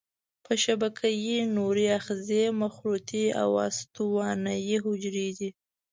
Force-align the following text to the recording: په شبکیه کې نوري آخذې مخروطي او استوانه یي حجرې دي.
په 0.45 0.53
شبکیه 0.63 1.11
کې 1.43 1.51
نوري 1.57 1.85
آخذې 1.99 2.43
مخروطي 2.61 3.25
او 3.41 3.49
استوانه 3.67 4.53
یي 4.67 4.77
حجرې 4.85 5.29
دي. 5.37 5.49